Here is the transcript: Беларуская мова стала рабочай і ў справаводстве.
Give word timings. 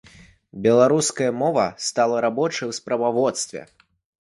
Беларуская 0.65 1.27
мова 1.41 1.67
стала 1.89 2.17
рабочай 2.27 2.61
і 2.65 2.69
ў 2.71 2.81
справаводстве. 2.81 3.61